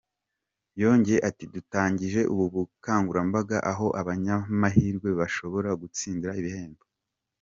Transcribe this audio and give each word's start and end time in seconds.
Yongeye 0.81 1.19
ati 1.29 1.43
“Dutangije 1.53 2.21
ubu 2.33 2.45
bukangurambaga 2.53 3.57
aho 3.71 3.85
abanyamahirwe 4.01 5.09
bashobora 5.19 5.69
gutsindira 5.81 6.33
ibihembo. 6.41 6.83